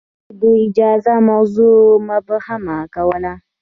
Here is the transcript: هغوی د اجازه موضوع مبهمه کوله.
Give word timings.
هغوی 0.29 0.61
د 0.65 0.67
اجازه 0.69 1.13
موضوع 1.29 1.79
مبهمه 2.09 2.77
کوله. 2.95 3.33